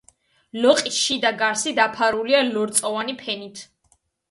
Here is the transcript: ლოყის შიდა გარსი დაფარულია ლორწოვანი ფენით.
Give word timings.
ლოყის 0.61 0.97
შიდა 1.01 1.31
გარსი 1.41 1.75
დაფარულია 1.81 2.41
ლორწოვანი 2.49 3.19
ფენით. 3.23 3.65